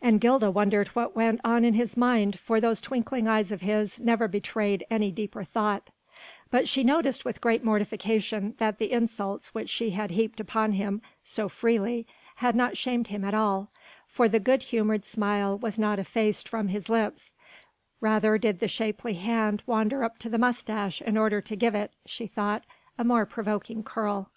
[0.00, 4.00] And Gilda wondered what went on in his mind for those twinkling eyes of his
[4.00, 5.90] never betrayed any deeper thought:
[6.50, 11.02] but she noticed with great mortification that the insults which she had heaped upon him
[11.22, 13.70] so freely had not shamed him at all,
[14.06, 17.34] for the good humoured smile was not effaced from his lips,
[18.00, 21.92] rather did the shapely hand wander up to the moustache in order to give it
[22.06, 22.64] she thought
[22.96, 24.30] a more provoking curl.